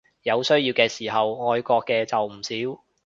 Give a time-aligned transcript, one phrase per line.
[0.23, 2.83] 有需要嘅時候愛國嘅就唔少